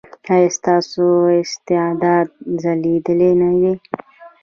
ایا 0.33 0.49
ستاسو 0.57 1.05
استعداد 1.41 2.27
ځلیدلی 2.61 3.31
نه 3.41 3.49
دی؟ 3.61 3.73